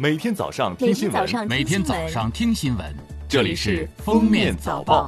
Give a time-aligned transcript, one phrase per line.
[0.00, 2.96] 每天早上听新闻，每天早上听新闻，
[3.28, 5.06] 这里是《封面早报》。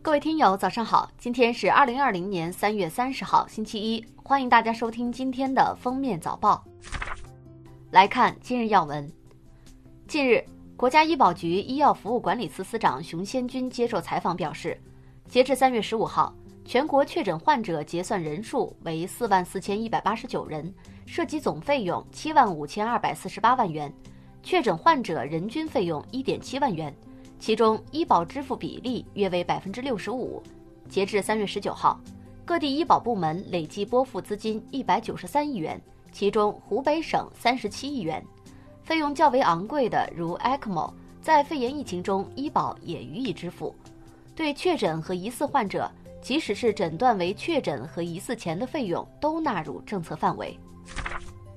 [0.00, 1.10] 各位听友，早上好！
[1.18, 6.64] 今天是二零二零年三月三十号，星期一，欢迎大家收听今天的《封面早报》。
[7.90, 9.10] 来看今日要闻。
[10.06, 10.44] 近日，
[10.76, 14.80] 国家医保局医药服务管理司司长熊先军接受采访表示，
[15.28, 16.32] 截至三月十五号。
[16.68, 20.70] 全国确诊患者结算人数为四万四千一百八十九人，
[21.06, 23.90] 涉及总费用七万五千二百四十八万元，
[24.42, 26.94] 确诊患者人均费用一点七万元，
[27.40, 30.42] 其中医保支付比例约为百分之六十五。
[30.90, 31.98] 截至三月十九号，
[32.44, 35.80] 各地医保部门累计拨付资金一百九十三亿元，
[36.12, 38.22] 其中湖北省三十七亿元。
[38.82, 43.74] 费用较为昂贵的如 ECMO，在肺炎疫情中医保也予以支付。
[44.34, 45.90] 对确诊和疑似患者。
[46.28, 50.58] 即使是诊断为确诊和疑似前的费用都纳入政策范围。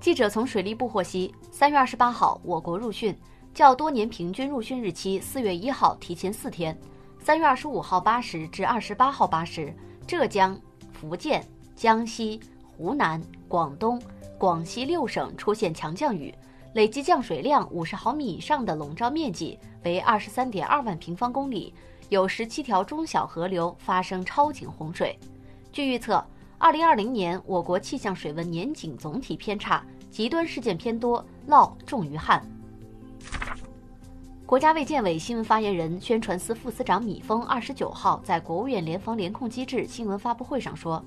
[0.00, 3.14] 记者从水利部获悉，三月二十八号我国入汛，
[3.52, 6.74] 较多年平均入汛日期四月一号提前四天。
[7.20, 9.70] 三月二十五号八时至二十八号八时，
[10.06, 10.58] 浙江、
[10.94, 12.40] 福建、江西、
[12.74, 14.00] 湖南、广东、
[14.38, 16.34] 广西六省出现强降雨，
[16.72, 21.74] 累计降水量五十毫米以上的笼罩面积为二十三点二万平方公里。
[22.10, 25.18] 有十七条中小河流发生超警洪水。
[25.72, 26.24] 据预测，
[26.58, 32.44] 二零二零年我国气象水文年景总体偏差，极端事件偏多，涝重于旱。
[34.44, 41.02] 国家卫健委新闻发言人、宣传司副司长米峰二十九号在国务院联防联控机制新闻发布会上说，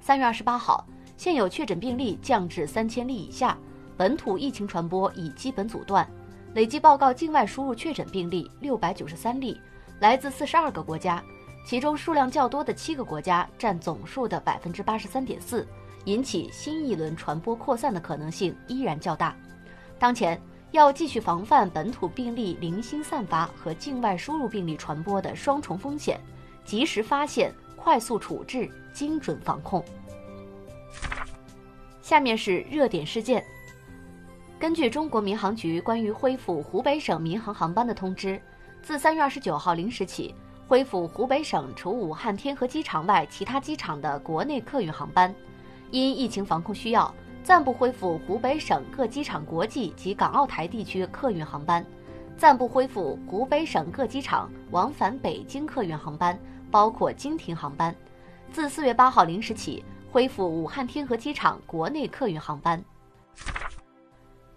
[0.00, 0.86] 三月二十八号，
[1.16, 3.58] 现有确诊病例降至三千例以下，
[3.96, 6.08] 本土疫情传播已基本阻断，
[6.54, 9.60] 累计报告境外输入确诊病例六百九十三例。
[10.00, 11.22] 来自四十二个国家，
[11.62, 15.68] 其中数量较多的七个国家占总数的百分之八十三点四，
[16.06, 19.36] 引起新一轮传播扩散的可能性依然较大。
[19.98, 26.18] 当前要继续防范本土病例零星散发和境外输入病例传播的双重风险，
[26.64, 29.84] 及时发现、快速处置、精准防控。
[32.00, 33.44] 下面是热点事件。
[34.58, 38.40] 根据中国民航局关于恢复湖北省民航航班的通知。
[38.82, 40.34] 自三月二十九号零时起，
[40.66, 45.32] 恢复湖北省除武汉天河机场外其他机场的国内客运航班。
[45.90, 47.12] 因疫情防控需要，
[47.44, 51.84] 暂不恢复湖北省各机场国际及港澳台地区客运航班，
[52.36, 56.38] 暂不恢复湖北省各机场往返北京客运航班，
[56.70, 57.94] 包括经停航班。
[58.50, 62.82] 自四月八号零时起，恢复武汉天河机场国内客运航班。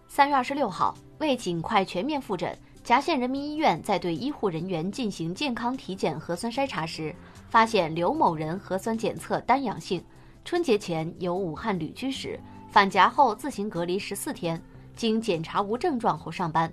[0.08, 2.58] 三月二十六号，为尽快全面复诊。
[2.84, 7.16] 夹县人民医院在对医护人员进行健康体检核酸筛查时，
[7.48, 10.04] 发现刘某人核酸检测单阳性，
[10.44, 12.38] 春节前由武汉旅居史，
[12.70, 14.62] 返夹后自行隔离十四天，
[14.98, 16.72] 经检查无症状后上班。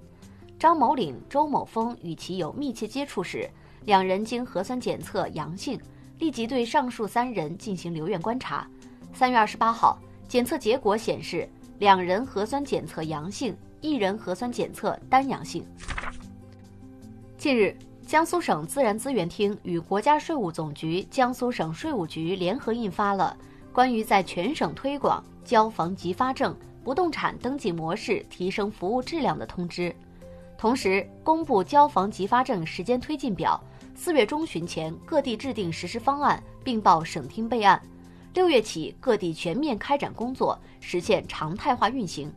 [0.59, 3.49] 张某岭、周某峰与其有密切接触时，
[3.85, 5.81] 两人经核酸检测阳性，
[6.19, 8.67] 立即对上述三人进行留院观察。
[9.13, 15.65] 三月二十八号，检测结果显示，两人核酸检测阳性，一人核酸检测单阳性。
[17.41, 17.75] 近日，
[18.07, 23.35] 江苏省自然资源厅与国家税务总局、江苏省税务局联合印发了
[23.73, 29.97] 关于在全省推广交房即发证不动产登记模式，提升服务质量的通知，
[30.59, 33.59] 同时公布交房即发证时间推进表。
[33.95, 37.81] 四月中旬前，各地制定实施方案，并报省厅备案。
[38.35, 42.31] 六月起，各地全面开展工作，实现常态化运行。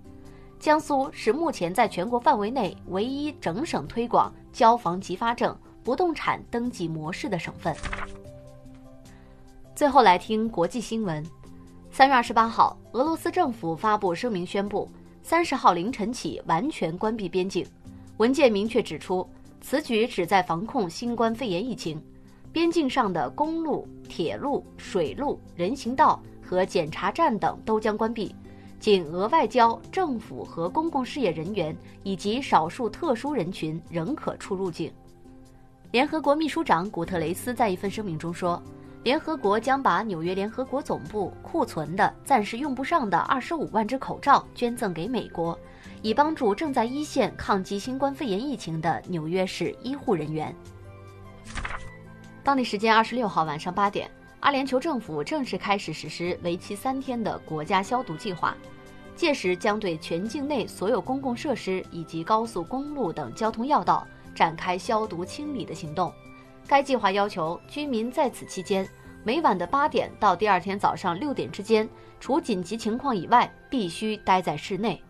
[0.63, 5.53] 江苏是目前在全国范围内唯一整省推广交房即发证
[5.83, 7.75] 不动产登记模式的省份。
[9.75, 11.21] 最后来听国际新闻。
[11.91, 14.89] 三月二十八号，俄罗斯政府发布声明宣布，
[15.21, 17.67] 三十号凌晨起完全关闭边境。
[18.15, 22.01] 文件明确指出，此举旨在防控新冠肺炎疫情。
[22.53, 28.33] 边境上的公路、铁路、水路、人行道和检查站等都将关闭。
[28.83, 34.91] 仅额外交政府和公共事业人员以及少数特殊人群仍可出入境。
[35.91, 38.61] 联合国秘书长古特雷斯在一份声明中说，
[39.01, 45.57] 联合国将把纽约联合国总部库存的暂时用不上的二十五万只口罩捐赠给美国，
[46.01, 50.53] 以帮助正在一线抗击新冠肺炎疫情的纽约市医护人员。
[52.43, 54.11] 当地时间二十六号晚上八点。
[54.43, 58.53] 阿联酋政府正式开始实施为期三天的国家消毒计划，
[59.15, 64.05] 届时将对全境内所有公共设施以及高速公路等交通要道
[64.35, 66.11] 展开消毒清理的行动。
[66.67, 68.85] 该计划要求居民在此期间
[69.23, 71.87] 每晚的八点到第二天早上六点之间，
[72.19, 75.01] 除紧急情况以外，必须待在室内。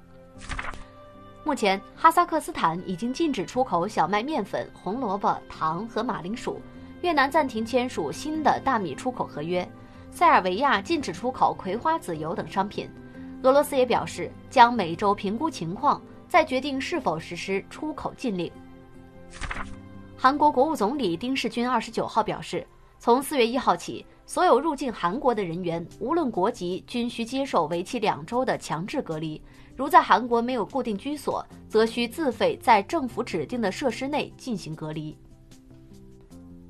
[1.44, 6.62] 目前，哈萨克斯坦已经禁止出口小麦面粉、红萝卜、糖和马铃薯。
[7.04, 9.70] 越南暂停签署新的大米出口合约，
[10.10, 12.90] 塞尔维亚禁止出口葵花籽油等商品。
[13.42, 18.50] 俄罗斯也表示将每周评估情况，再决定是否实施出口禁令。
[20.16, 22.66] 韩国国务总理丁世军二十九号表示，
[23.00, 29.42] 从四月一号起，所有入境韩国的人员，无论国籍，均需接受为期两周的强制隔离。
[29.76, 35.18] 如在韩国没有固定居所，则需自费在政府指定的设施内进行隔离。